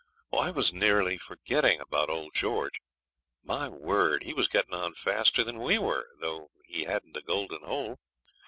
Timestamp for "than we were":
5.43-6.07